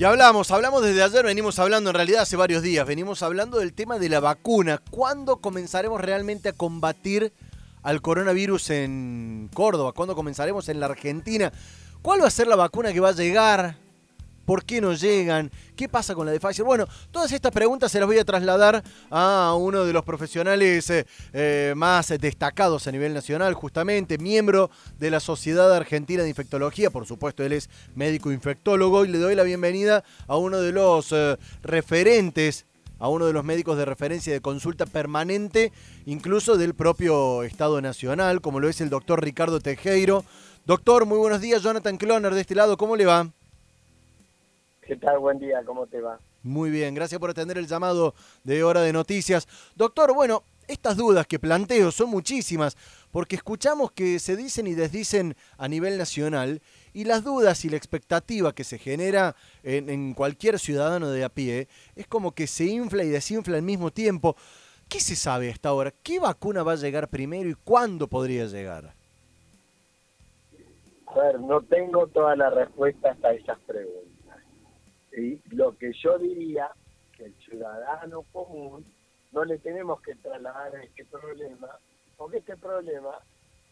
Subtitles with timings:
[0.00, 3.74] Y hablamos, hablamos desde ayer, venimos hablando en realidad hace varios días, venimos hablando del
[3.74, 4.80] tema de la vacuna.
[4.90, 7.34] ¿Cuándo comenzaremos realmente a combatir
[7.82, 9.92] al coronavirus en Córdoba?
[9.92, 11.52] ¿Cuándo comenzaremos en la Argentina?
[12.00, 13.76] ¿Cuál va a ser la vacuna que va a llegar?
[14.50, 15.48] ¿Por qué no llegan?
[15.76, 16.64] ¿Qué pasa con la de Pfizer?
[16.64, 21.06] Bueno, todas estas preguntas se las voy a trasladar a uno de los profesionales eh,
[21.32, 27.06] eh, más destacados a nivel nacional, justamente, miembro de la Sociedad Argentina de Infectología, por
[27.06, 31.36] supuesto, él es médico infectólogo y le doy la bienvenida a uno de los eh,
[31.62, 32.66] referentes
[32.98, 35.72] a uno de los médicos de referencia de consulta permanente,
[36.06, 40.24] incluso del propio Estado Nacional, como lo es el doctor Ricardo Tejero.
[40.66, 43.30] Doctor, muy buenos días, Jonathan Cloner de este lado, ¿cómo le va?
[44.90, 45.20] ¿Qué tal?
[45.20, 46.18] Buen día, ¿cómo te va?
[46.42, 48.12] Muy bien, gracias por atender el llamado
[48.42, 49.46] de Hora de Noticias.
[49.76, 52.76] Doctor, bueno, estas dudas que planteo son muchísimas,
[53.12, 56.60] porque escuchamos que se dicen y desdicen a nivel nacional,
[56.92, 61.68] y las dudas y la expectativa que se genera en, cualquier ciudadano de a pie
[61.94, 64.34] es como que se infla y desinfla al mismo tiempo.
[64.88, 65.94] ¿Qué se sabe hasta ahora?
[66.02, 68.92] ¿Qué vacuna va a llegar primero y cuándo podría llegar?
[71.06, 74.09] A ver, no tengo todas las respuestas a esas preguntas.
[75.12, 76.70] Y lo que yo diría
[77.16, 78.84] que el ciudadano común
[79.32, 81.68] no le tenemos que trasladar este problema,
[82.16, 83.18] porque este problema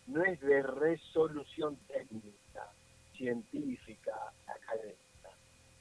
[0.06, 2.72] no es de resolución técnica,
[3.16, 4.14] científica,
[4.46, 5.30] académica.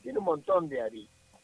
[0.02, 1.42] Tiene un montón de aristas.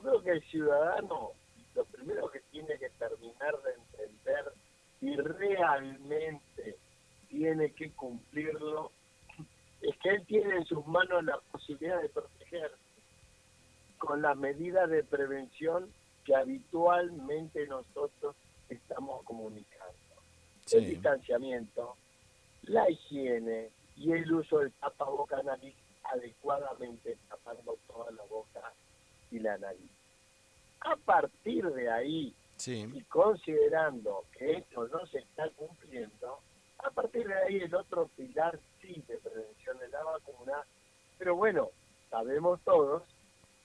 [0.00, 1.32] creo que el ciudadano
[1.76, 4.52] lo primero que tiene que terminar de entender
[5.02, 6.76] y realmente
[7.28, 8.90] tiene que cumplirlo
[9.82, 12.85] es que él tiene en sus manos la posibilidad de protegerse
[14.06, 15.92] con las medidas de prevención
[16.24, 18.36] que habitualmente nosotros
[18.68, 19.94] estamos comunicando.
[20.70, 21.96] El distanciamiento,
[22.62, 28.72] la higiene y el uso del tapaboca nariz adecuadamente tapando toda la boca
[29.32, 29.90] y la nariz.
[30.80, 32.34] A partir de ahí,
[32.64, 36.38] y considerando que esto no se está cumpliendo,
[36.78, 40.64] a partir de ahí el otro pilar sí de prevención de la vacuna,
[41.18, 41.70] pero bueno,
[42.08, 43.02] sabemos todos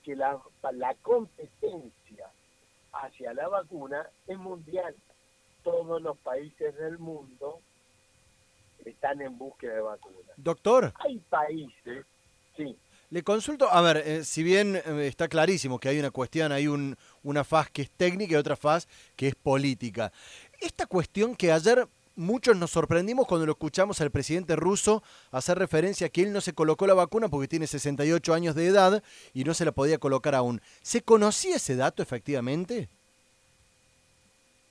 [0.02, 0.40] que la,
[0.72, 2.30] la competencia
[2.92, 4.94] hacia la vacuna es mundial.
[5.62, 7.60] Todos los países del mundo
[8.84, 10.32] están en búsqueda de vacunas.
[10.36, 10.92] Doctor.
[10.98, 12.04] Hay países,
[12.56, 12.76] sí.
[13.10, 16.66] Le consulto, a ver, eh, si bien eh, está clarísimo que hay una cuestión, hay
[16.66, 20.10] un, una faz que es técnica y otra faz que es política.
[20.60, 21.86] Esta cuestión que ayer
[22.16, 26.40] muchos nos sorprendimos cuando lo escuchamos al presidente ruso hacer referencia a que él no
[26.40, 29.02] se colocó la vacuna porque tiene 68 años de edad
[29.32, 30.60] y no se la podía colocar aún.
[30.82, 32.88] ¿Se conocía ese dato efectivamente?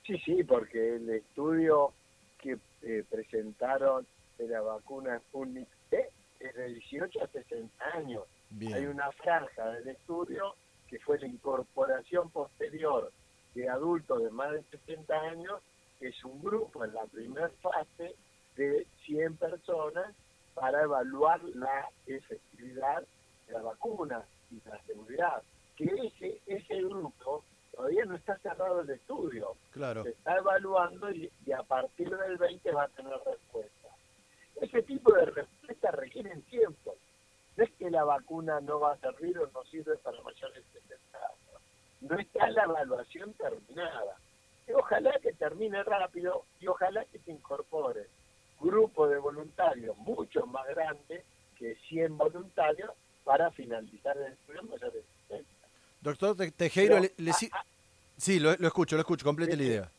[0.06, 1.92] Sí, sí, porque el estudio
[2.38, 4.06] que eh, presentaron
[4.38, 8.24] de la vacuna Sputnik es de 18 a 60 años.
[8.74, 10.54] Hay una franja del estudio
[10.88, 13.12] que fue la incorporación posterior
[13.54, 15.60] de adultos de más de 60 años
[16.02, 18.16] es un grupo en la primera fase
[18.56, 20.14] de 100 personas
[20.54, 23.04] para evaluar la efectividad
[23.46, 25.42] de la vacuna y la seguridad.
[25.76, 29.56] Que ese, ese grupo todavía no está cerrado el estudio.
[29.70, 30.02] Claro.
[30.02, 33.88] Se está evaluando y, a partir del 20 va a tener respuesta.
[34.60, 36.96] Ese tipo de respuestas requieren tiempo.
[37.56, 40.80] No es que la vacuna no va a servir o no sirve para mayores de
[40.80, 41.62] 60 años.
[42.00, 44.16] No está la evaluación terminada
[44.74, 48.06] ojalá que termine rápido y ojalá que se incorpore
[48.62, 51.24] grupo de voluntarios mucho más grande
[51.58, 52.90] que 100 voluntarios
[53.24, 54.76] para finalizar el programa
[56.00, 57.00] Doctor Tejero,
[58.16, 59.90] sí, lo, escucho, lo escucho, complete la idea.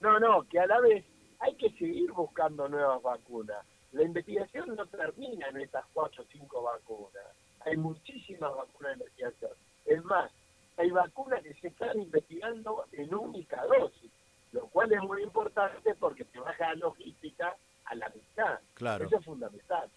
[0.00, 1.04] No, no, que a la vez
[1.40, 3.64] hay que seguir buscando nuevas vacunas.
[3.92, 7.24] La investigación no termina en estas cuatro o cinco vacunas.
[7.66, 9.50] Hay muchísimas vacunas de investigación.
[9.84, 10.30] Es más,
[10.80, 14.10] hay vacunas que se están investigando en única dosis,
[14.52, 17.54] lo cual es muy importante porque te baja la logística
[17.84, 18.58] a la mitad.
[18.74, 19.06] Claro.
[19.06, 19.90] Eso es fundamental.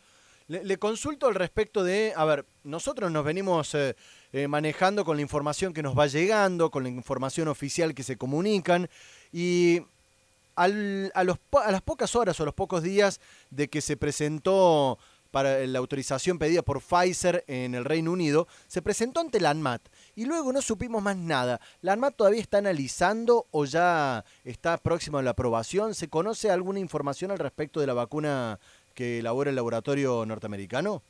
[0.48, 3.96] Le, consulto al respecto de, a ver, nosotros nos venimos eh,
[4.34, 8.18] eh, manejando con la información que nos va llegando, con la información oficial que se
[8.18, 8.90] comunican
[9.32, 9.82] y
[10.56, 13.22] al, a, los, a las pocas horas o a los pocos días
[13.52, 15.00] de que se presentó
[15.32, 19.82] para la autorización pedida por Pfizer en el Reino Unido, se presentó ante la ANMAT
[20.16, 21.60] y luego no supimos más nada.
[21.82, 25.94] ¿La ANMAT todavía está analizando o ya está próximo a la aprobación?
[25.94, 28.60] ¿Se conoce alguna información al respecto de la vacuna
[28.94, 31.02] que elabora el laboratorio norteamericano?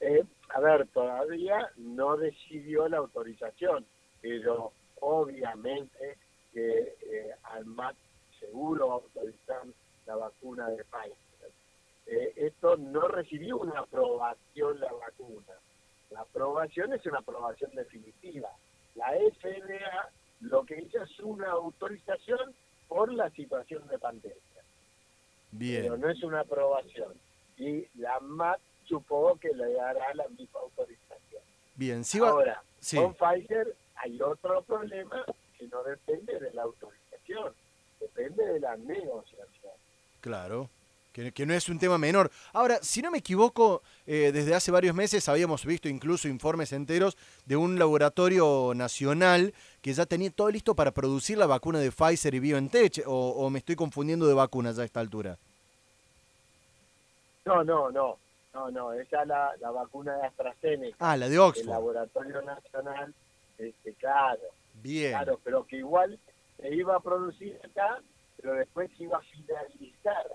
[0.00, 0.24] Eh,
[0.54, 3.86] a ver, todavía no decidió la autorización,
[4.20, 6.18] pero obviamente
[6.52, 7.96] que eh, ANMAT
[8.38, 9.62] seguro va a autorizar
[10.06, 11.52] la vacuna de Pfizer.
[12.06, 15.54] Eh, esto no recibió una aprobación la vacuna.
[16.12, 18.50] La aprobación es una aprobación definitiva.
[18.94, 20.10] La FDA
[20.40, 22.54] lo que hizo es una autorización
[22.88, 24.36] por la situación de pandemia.
[25.52, 25.82] Bien.
[25.82, 27.14] Pero no es una aprobación.
[27.56, 31.42] Y la MAT supongo que le dará la misma autorización.
[31.74, 32.30] Bien, si va...
[32.30, 32.96] Ahora, sí.
[32.96, 35.24] con Pfizer hay otro problema
[35.56, 37.54] que no depende de la autorización,
[38.00, 39.72] depende de la negociación.
[40.20, 40.68] Claro.
[41.12, 42.30] Que, que no es un tema menor.
[42.54, 47.18] Ahora, si no me equivoco, eh, desde hace varios meses habíamos visto incluso informes enteros
[47.44, 52.34] de un laboratorio nacional que ya tenía todo listo para producir la vacuna de Pfizer
[52.34, 55.36] y BioNTech, o, o me estoy confundiendo de vacunas a esta altura.
[57.44, 58.18] No, no, no,
[58.54, 61.68] no, no, esa es la, la vacuna de AstraZeneca, Ah, la de el Oxford.
[61.68, 63.12] laboratorio nacional,
[63.58, 64.40] este, claro,
[64.82, 65.10] Bien.
[65.12, 66.18] claro, pero que igual
[66.58, 68.00] se iba a producir acá,
[68.40, 70.26] pero después se iba a finalizar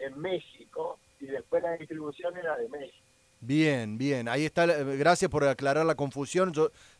[0.00, 3.06] en México y después la distribución era de México.
[3.40, 4.28] Bien, bien.
[4.28, 4.66] Ahí está.
[4.66, 6.52] Gracias por aclarar la confusión.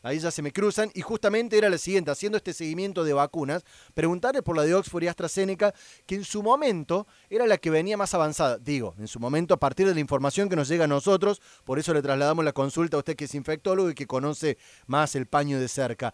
[0.03, 0.91] Ahí ya se me cruzan.
[0.93, 5.03] Y justamente era la siguiente, haciendo este seguimiento de vacunas, preguntarle por la de Oxford
[5.03, 5.73] y AstraZeneca,
[6.05, 8.59] que en su momento era la que venía más avanzada.
[8.59, 11.79] Digo, en su momento, a partir de la información que nos llega a nosotros, por
[11.79, 15.25] eso le trasladamos la consulta a usted que es infectólogo y que conoce más el
[15.25, 16.13] paño de cerca.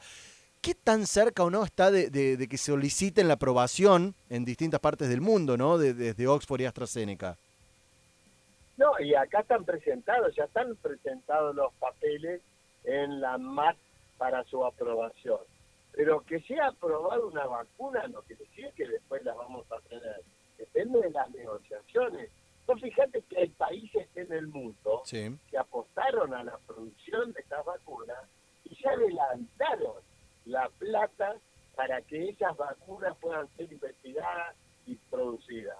[0.64, 4.80] ¿Qué tan cerca o no está de, de- de que soliciten la aprobación en distintas
[4.80, 5.78] partes del mundo, ¿no?
[5.78, 7.38] De- desde Oxford y AstraZeneca.
[8.78, 12.42] No, y acá están presentados, ya están presentados los papeles
[12.86, 13.76] en la MAT
[14.18, 15.40] para su aprobación.
[15.92, 20.22] Pero que sea aprobada una vacuna no quiere decir que después la vamos a tener.
[20.58, 22.30] Depende de las negociaciones.
[22.70, 25.38] No fíjate que hay países en el mundo Sí.
[25.52, 28.24] que apostaron a la producción de estas vacunas
[28.64, 29.96] y ya adelantaron
[30.46, 31.36] la plata
[31.76, 34.56] para que esas vacunas puedan ser investigadas
[34.86, 35.78] y producidas.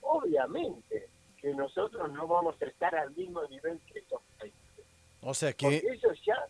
[0.00, 1.08] Obviamente
[1.40, 4.60] que nosotros no vamos a estar al mismo nivel que esos países.
[5.20, 5.92] O sea Porque que...
[5.92, 6.46] ellos ya,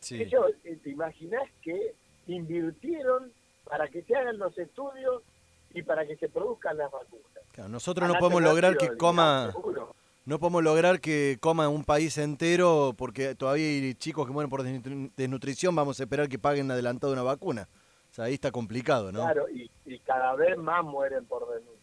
[0.00, 0.20] Sí.
[0.20, 1.94] ellos, eh, te imaginas que
[2.26, 3.32] invirtieron
[3.64, 5.22] para que se hagan los estudios
[5.72, 7.24] y para que se produzcan las vacunas.
[7.52, 9.52] Claro, nosotros no podemos lograr que coma...
[9.52, 9.94] seguro.
[10.24, 14.62] No podemos lograr que coma un país entero porque todavía hay chicos que mueren por
[14.62, 17.68] desnutri- desnutrición, vamos a esperar que paguen adelantado una vacuna.
[18.10, 19.20] O sea, ahí está complicado, ¿no?
[19.20, 21.81] Claro, y, y cada vez más mueren por desnutrición.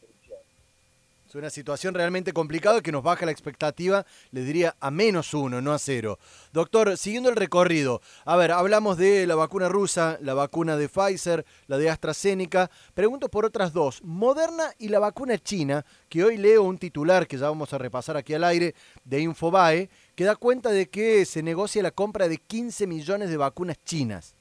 [1.29, 5.61] Es una situación realmente complicada que nos baja la expectativa, les diría, a menos uno,
[5.61, 6.17] no a cero.
[6.53, 11.45] Doctor, siguiendo el recorrido, a ver, hablamos de la vacuna rusa, la vacuna de Pfizer,
[11.67, 12.71] la de AstraZeneca.
[12.95, 17.37] Pregunto por otras dos, Moderna y la vacuna china, que hoy leo un titular que
[17.37, 18.73] ya vamos a repasar aquí al aire
[19.03, 23.37] de Infobae, que da cuenta de que se negocia la compra de 15 millones de
[23.37, 24.33] vacunas chinas.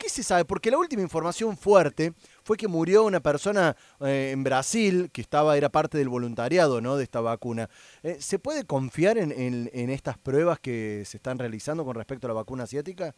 [0.00, 0.46] ¿Qué se sabe?
[0.46, 5.58] Porque la última información fuerte fue que murió una persona eh, en Brasil que estaba
[5.58, 6.96] era parte del voluntariado ¿no?
[6.96, 7.68] de esta vacuna.
[8.02, 12.34] Eh, ¿Se puede confiar en, estas pruebas que se están realizando con respecto a la
[12.34, 13.14] vacuna asiática?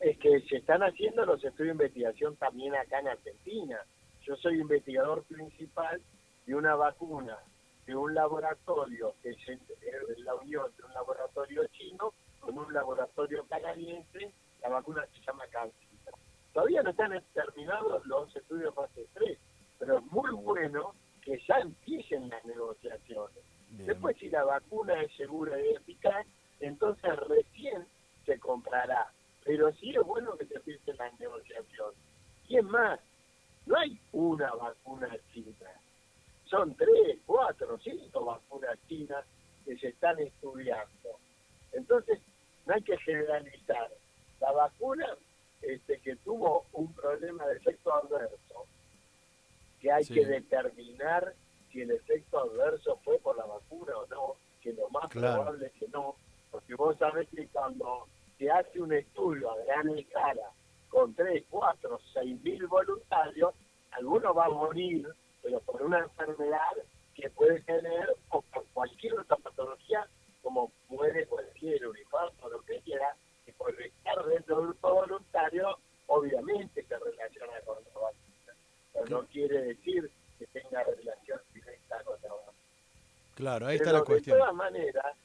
[0.00, 3.78] Es que se están haciendo los estudios de investigación también acá en Argentina.
[4.26, 6.02] Yo soy investigador principal
[6.44, 7.38] de una vacuna
[7.86, 9.60] de un laboratorio que es en
[10.24, 14.32] la unión de un laboratorio chino con un laboratorio canadiense.
[14.62, 15.90] La vacuna se llama CanSino.
[16.52, 19.38] Todavía no están terminados los estudios fase 3,
[19.78, 23.44] pero es muy bueno que ya empiecen las negociaciones.
[23.70, 26.26] Después, si la vacuna es segura y eficaz,
[26.58, 27.86] entonces recién
[28.26, 29.12] se comprará.
[29.44, 31.96] Pero sí es bueno que se empiecen las negociaciones.
[32.48, 32.98] Y es más,
[33.66, 35.70] no hay una vacuna china.
[36.46, 39.24] Son tres, cuatro, cinco vacunas chinas
[39.64, 41.18] que se están estudiando.
[41.72, 42.18] Entonces,
[42.66, 43.88] no hay que generalizar.
[44.40, 45.06] La vacuna
[45.62, 48.64] este, que tuvo un problema de efecto adverso,
[49.80, 50.14] que hay Sí.
[50.14, 51.34] que determinar
[51.70, 55.42] si el efecto adverso fue por la vacuna o no, que lo más Claro.
[55.42, 56.16] probable es que no,
[56.50, 58.06] porque vos sabés que cuando
[58.38, 60.50] se hace un estudio a gran escala
[60.88, 63.54] con 3, 4, 6 mil voluntarios,
[63.92, 65.06] alguno va a morir,
[65.42, 66.72] pero por una enfermedad
[67.14, 70.06] que puede tener o por cualquier otra patología,
[70.42, 73.14] como puede cualquier infarto o lo que quiera,
[73.60, 78.54] por estar dentro de un grupo voluntario, obviamente se relaciona con la vacuna.
[78.94, 82.58] Pero no quiere decir que tenga relación directa con la vacuna.
[83.34, 84.36] Claro, ahí está Pero la cuestión.
[84.36, 85.16] De todas maneras,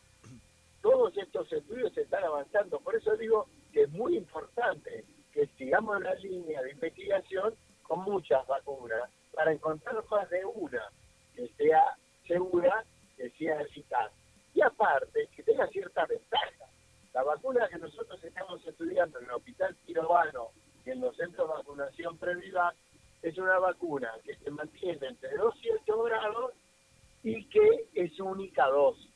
[0.81, 2.79] todos estos estudios están avanzando.
[2.81, 8.45] Por eso digo que es muy importante que sigamos la línea de investigación con muchas
[8.47, 10.91] vacunas para encontrar más de una
[11.35, 11.95] que sea
[12.27, 12.83] segura,
[13.15, 14.11] que sea eficaz.
[14.53, 16.64] Y aparte, que tenga cierta ventaja.
[17.15, 20.49] La vacuna que nosotros estamos estudiando en el Hospital Tirobano
[20.85, 22.75] y en los centros de vacunación previa
[23.21, 26.51] es una vacuna que se mantiene entre 2 y 8 grados
[27.23, 29.09] y que es única dosis.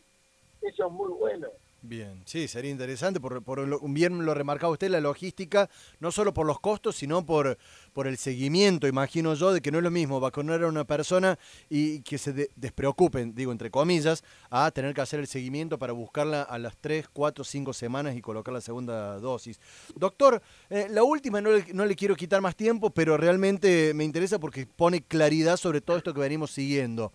[0.62, 1.50] Eso es muy bueno.
[1.81, 5.69] Bien, sí, sería interesante, por, por lo, bien lo remarcaba usted, la logística,
[6.01, 7.57] no solo por los costos, sino por,
[7.93, 11.39] por el seguimiento, imagino yo, de que no es lo mismo vacunar a una persona
[11.69, 15.93] y que se de, despreocupen, digo entre comillas, a tener que hacer el seguimiento para
[15.93, 19.57] buscarla a las 3, 4, 5 semanas y colocar la segunda dosis.
[19.95, 24.03] Doctor, eh, la última no le, no le quiero quitar más tiempo, pero realmente me
[24.03, 27.13] interesa porque pone claridad sobre todo esto que venimos siguiendo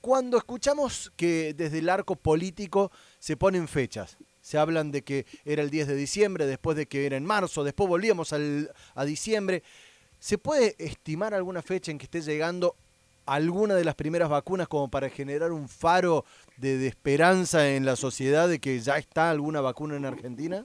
[0.00, 5.62] cuando escuchamos que desde el arco político se ponen fechas, se hablan de que era
[5.62, 9.62] el 10 de diciembre, después de que era en marzo, después volvíamos al, a diciembre,
[10.18, 12.76] ¿se puede estimar alguna fecha en que esté llegando
[13.26, 16.24] alguna de las primeras vacunas como para generar un faro
[16.56, 20.64] de, esperanza en la sociedad de que ya está alguna vacuna en Argentina?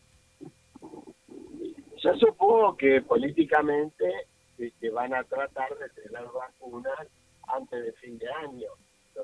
[2.01, 4.05] Yo supongo que políticamente
[4.57, 7.07] este, van a tratar de tener vacunas
[7.47, 8.69] antes de fin de año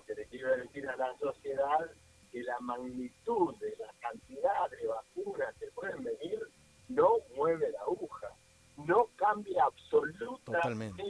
[0.09, 1.91] que le quiero decir a la sociedad
[2.31, 6.39] que la magnitud de la cantidad de vacunas que pueden venir
[6.87, 8.29] no mueve la aguja,
[8.87, 11.03] no cambia absolutamente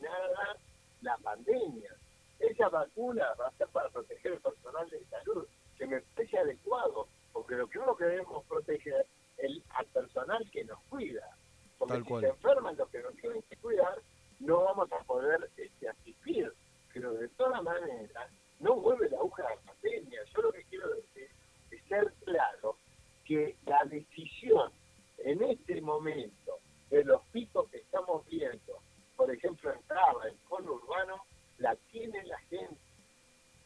[0.00, 0.56] nada
[1.02, 1.90] la pandemia.
[2.38, 5.46] Esa vacuna va a ser para proteger el personal de salud,
[5.76, 9.04] que me parece adecuado, porque lo que uno queremos proteger
[9.38, 11.28] es al personal que nos cuida.
[11.76, 13.98] Porque si se enferman los que nos tienen que cuidar,
[14.38, 16.52] no vamos a poder este, asistir
[16.94, 18.30] pero de todas maneras
[18.60, 20.20] no mueve la aguja de la pandemia.
[20.32, 21.28] Yo lo que quiero decir
[21.72, 22.78] es ser claro
[23.24, 24.70] que la decisión
[25.18, 28.80] en este momento de los picos que estamos viendo,
[29.16, 31.24] por ejemplo en Traba, en cono urbano,
[31.58, 32.80] la tiene la gente.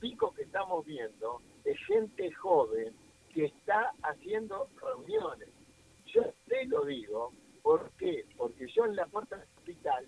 [0.00, 2.94] Pico que estamos viendo es gente joven
[3.32, 5.50] que está haciendo reuniones.
[6.06, 8.24] Yo te lo digo, ¿por qué?
[8.36, 10.06] Porque yo en la puerta del hospital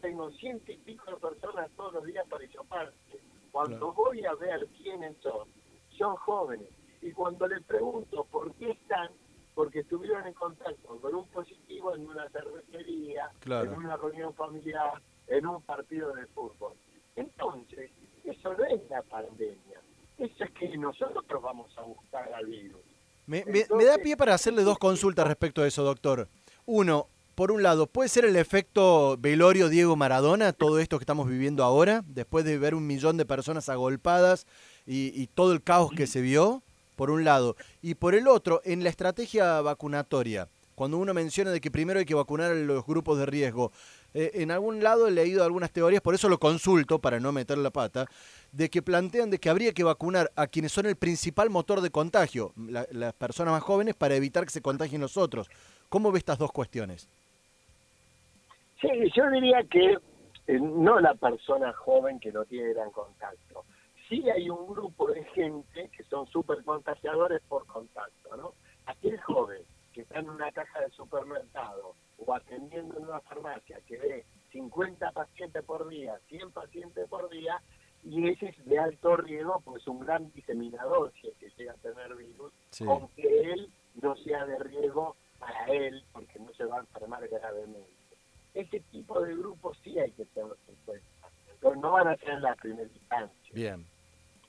[0.00, 3.20] tengo ciento y pico de personas todos los días para parte.
[3.52, 5.48] Cuando voy a ver quiénes son,
[5.96, 6.68] son jóvenes.
[7.02, 9.10] Y cuando les pregunto por qué están,
[9.54, 15.46] porque estuvieron en contacto con un positivo en una cervecería, en una reunión familiar, en
[15.46, 16.74] un partido de fútbol.
[17.14, 17.90] Entonces,
[18.24, 19.80] eso no es la pandemia.
[20.18, 22.80] Eso es que nosotros vamos a buscar al virus.
[23.26, 23.44] Me,
[23.84, 26.28] da pie para hacerle dos consultas respecto a eso, doctor.
[26.64, 31.28] Uno, por un lado, ¿puede ser el efecto velorio Diego Maradona, todo esto que estamos
[31.28, 34.46] viviendo ahora, después de ver un millón de personas agolpadas
[34.86, 36.62] y, todo el caos que se vio?
[36.94, 37.56] Por un lado.
[37.82, 42.06] Y por el otro, en la estrategia vacunatoria, cuando uno menciona de que primero hay
[42.06, 43.72] que vacunar a los grupos de riesgo,
[44.18, 47.58] eh, en algún lado he leído algunas teorías, por eso lo consulto para no meter
[47.58, 48.06] la pata,
[48.50, 51.90] de que plantean de que habría que vacunar a quienes son el principal motor de
[51.90, 55.50] contagio, las personas más jóvenes, para evitar que se contagien los otros.
[55.90, 57.10] ¿Cómo ve estas dos cuestiones?
[58.80, 59.98] Sí, yo diría que
[60.46, 63.66] eh, no la persona joven que no tiene gran contacto.
[64.08, 68.54] Sí hay un grupo de gente que son súper contagiadores por contacto, ¿no?
[68.86, 69.60] Aquel joven
[69.92, 75.10] que está en una caja de supermercado o atendiendo en una farmacia que ve 50
[75.12, 77.60] pacientes por día, 100 pacientes por día,
[78.04, 81.72] y ese es de alto riesgo, pues es un gran diseminador si es que llega
[81.72, 82.52] a tener virus,
[82.86, 83.70] aunque él
[84.00, 87.96] no sea de riesgo para él, porque no se va a enfermar gravemente
[88.56, 91.06] ese tipo de grupos sí hay que tenerlos en cuenta,
[91.60, 93.52] pero no van a ser en la primera instancia.
[93.52, 93.86] Bien.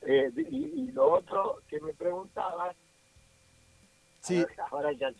[0.01, 2.75] Eh, y, lo otro que me preguntabas,
[4.21, 4.45] sí.
[4.71, 5.11] ahora ya,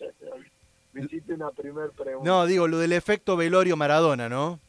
[0.93, 2.29] me hiciste una primera pregunta.
[2.29, 4.59] No, digo, lo del efecto velorio Maradona, ¿no?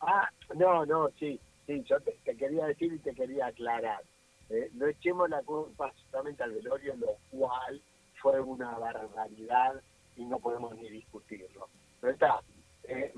[0.00, 4.02] Ah, no, no, sí, sí, yo te, quería decir y te quería aclarar.
[4.50, 7.80] Eh, no echemos la culpa solamente al velorio, lo cual
[8.20, 9.80] fue una barbaridad
[10.16, 11.68] y no podemos ni discutirlo.
[12.00, 12.40] Pero está,
[12.84, 13.12] en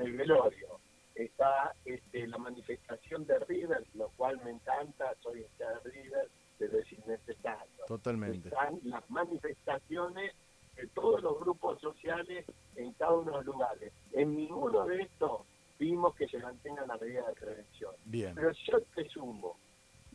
[0.00, 0.80] el velorio
[1.14, 6.28] está este, la manifestación de River, lo cual me encanta, soy este de River,
[6.58, 7.84] pero es innecesario.
[7.86, 8.48] Totalmente.
[8.48, 10.34] Están las manifestaciones
[10.76, 11.80] de todos los grupos
[12.18, 12.44] sociales
[12.76, 13.92] en cada uno de los lugares.
[14.12, 15.42] En ninguno de estos
[15.78, 17.92] vimos que se mantengan la medida de prevención.
[18.04, 18.34] Bien.
[18.34, 19.56] Pero yo te sumo,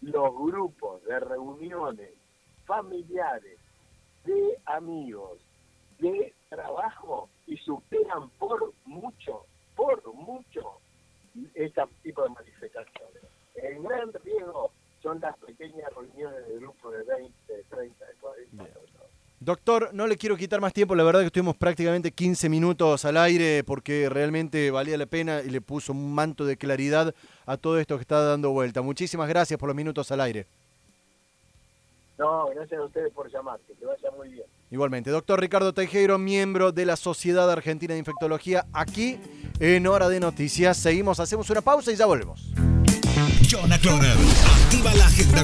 [0.02, 2.12] los grupos de reuniones
[2.66, 3.58] familiares,
[4.26, 5.40] de amigos,
[6.00, 10.80] de trabajo y superan por mucho, por mucho,
[11.54, 13.24] ese tipo de manifestaciones.
[13.56, 18.39] El gran riesgo son las pequeñas reuniones de grupos de 20, 30, 40
[19.50, 23.18] Doctor, no le quiero quitar más tiempo, la verdad que estuvimos prácticamente 15 minutos al
[23.18, 27.16] aire porque realmente valía la pena y le puso un manto de claridad
[27.48, 28.84] a todo esto que está dando vuelta.
[28.84, 30.46] Muchísimas gracias por los minutos al aire.
[32.20, 34.46] No, gracias a ustedes por llamar, que te vaya muy bien.
[34.70, 39.20] Igualmente, doctor Ricardo Tejero, miembro de la Sociedad Argentina de Infectología, aquí
[39.60, 40.78] en Hora de Noticias.
[40.78, 42.54] Seguimos, hacemos una pausa y ya volvemos.
[44.46, 45.44] activa la agenda